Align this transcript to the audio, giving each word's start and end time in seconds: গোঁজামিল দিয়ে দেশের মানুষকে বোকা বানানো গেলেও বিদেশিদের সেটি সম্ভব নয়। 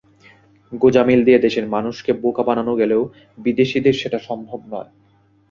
গোঁজামিল 0.71 1.19
দিয়ে 1.23 1.39
দেশের 1.39 1.65
মানুষকে 1.67 2.11
বোকা 2.21 2.43
বানানো 2.47 2.73
গেলেও 2.75 3.01
বিদেশিদের 3.37 3.95
সেটি 4.01 4.19
সম্ভব 4.27 4.59
নয়। 4.73 4.89